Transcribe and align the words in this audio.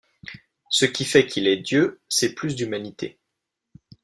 Ce 0.71 0.85
qui 0.85 1.05
fait 1.05 1.27
qu’il 1.27 1.45
est 1.47 1.57
dieu, 1.61 2.01
c’est 2.09 2.33
plus 2.33 2.55
d’humanité. 2.55 3.19